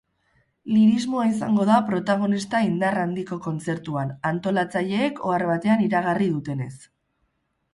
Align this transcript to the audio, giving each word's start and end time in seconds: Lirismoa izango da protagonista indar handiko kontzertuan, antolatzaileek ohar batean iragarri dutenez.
Lirismoa 0.75 1.25
izango 1.31 1.65
da 1.69 1.75
protagonista 1.89 2.61
indar 2.69 2.97
handiko 3.01 3.39
kontzertuan, 3.49 4.15
antolatzaileek 4.31 5.23
ohar 5.29 5.47
batean 5.51 5.85
iragarri 5.91 6.31
dutenez. 6.39 6.73